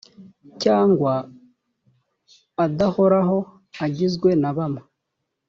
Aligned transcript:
cyangwa 0.61 1.13
adahoraho 2.65 3.37
agizwe 3.85 4.29
na 4.41 4.51
bamwe 4.57 4.81